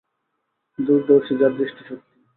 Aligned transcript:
দূরদর্শী 0.79 1.33
যাঁর 1.39 1.53
দৃষ্টিশক্তি। 1.57 2.15